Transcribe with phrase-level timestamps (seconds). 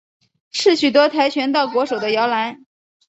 [0.49, 2.65] 是许多跆拳道国手的摇篮。